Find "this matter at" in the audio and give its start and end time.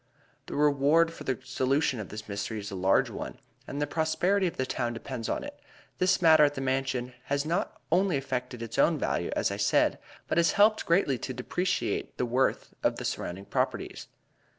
5.99-6.55